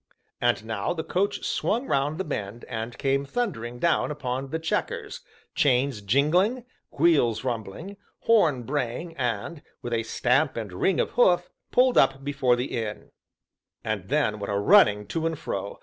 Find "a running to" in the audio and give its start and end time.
14.49-15.27